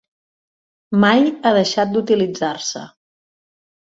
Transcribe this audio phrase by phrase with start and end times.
[1.03, 2.87] Mai ha deixat d'utilitzar-se.